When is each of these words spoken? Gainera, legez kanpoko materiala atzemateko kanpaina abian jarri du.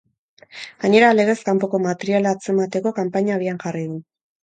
Gainera, 0.85 1.11
legez 1.19 1.37
kanpoko 1.51 1.81
materiala 1.85 2.35
atzemateko 2.39 2.97
kanpaina 3.01 3.41
abian 3.41 3.65
jarri 3.69 3.89
du. 3.97 4.05